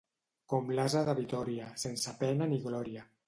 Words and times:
Com 0.53 0.71
l'ase 0.77 1.03
de 1.09 1.15
Vitòria, 1.19 1.69
sense 1.83 2.17
pena 2.25 2.51
ni 2.55 2.61
glòria. 2.67 3.07